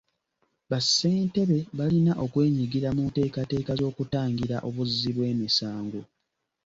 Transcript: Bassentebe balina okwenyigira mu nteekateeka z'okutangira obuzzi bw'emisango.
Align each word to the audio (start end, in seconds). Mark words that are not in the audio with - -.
Bassentebe 0.69 1.59
balina 1.77 2.13
okwenyigira 2.25 2.89
mu 2.95 3.03
nteekateeka 3.09 3.71
z'okutangira 3.79 4.55
obuzzi 4.67 5.09
bw'emisango. 5.15 6.01